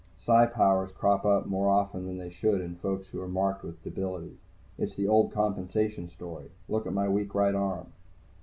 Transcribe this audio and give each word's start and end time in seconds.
Psi 0.17 0.47
powers 0.47 0.91
crop 0.93 1.25
up 1.25 1.45
more 1.45 1.69
often 1.69 2.07
than 2.07 2.17
they 2.17 2.31
should 2.31 2.59
in 2.59 2.73
folks 2.77 3.09
who 3.09 3.21
are 3.21 3.27
marked 3.27 3.61
with 3.63 3.75
a 3.85 3.89
debility. 3.91 4.39
It's 4.79 4.95
the 4.95 5.07
old 5.07 5.31
compensation 5.31 6.09
story. 6.09 6.49
Look 6.67 6.87
at 6.87 6.93
my 6.93 7.07
weak 7.07 7.35
right 7.35 7.53
arm. 7.53 7.93